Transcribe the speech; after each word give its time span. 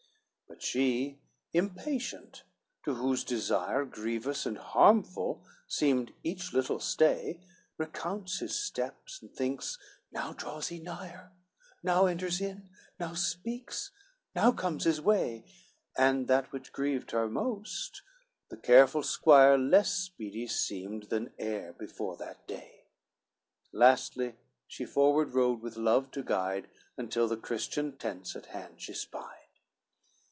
CII 0.51 0.53
But 0.57 0.63
she, 0.67 1.19
impatient, 1.53 2.43
to 2.83 2.95
whose 2.95 3.23
desire 3.23 3.85
Grievous 3.85 4.45
and 4.45 4.57
harmful 4.57 5.41
seemed 5.65 6.11
each 6.25 6.51
little 6.51 6.81
stay, 6.81 7.39
Recounts 7.77 8.39
his 8.39 8.53
steps, 8.53 9.21
and 9.21 9.33
thinks, 9.33 9.79
now 10.11 10.33
draws 10.33 10.67
he 10.67 10.77
nigher, 10.79 11.31
Now 11.83 12.05
enters 12.05 12.41
in, 12.41 12.69
now 12.99 13.13
speaks, 13.13 13.91
now 14.35 14.51
comes 14.51 14.83
his 14.83 14.99
way; 14.99 15.45
And 15.97 16.27
that 16.27 16.51
which 16.51 16.73
grieved 16.73 17.11
her 17.11 17.29
most, 17.29 18.01
the 18.49 18.57
careful 18.57 19.03
squire 19.03 19.57
Less 19.57 19.93
speedy 19.93 20.47
seemed 20.47 21.03
than 21.03 21.31
e'er 21.39 21.71
before 21.71 22.17
that 22.17 22.45
day; 22.45 22.87
Lastly 23.71 24.35
she 24.67 24.83
forward 24.85 25.33
rode 25.33 25.61
with 25.61 25.77
love 25.77 26.11
to 26.11 26.21
guide, 26.21 26.67
Until 26.97 27.29
the 27.29 27.37
Christian 27.37 27.97
tents 27.97 28.35
at 28.35 28.47
hand 28.47 28.81
she 28.81 28.93
spied. 28.93 29.37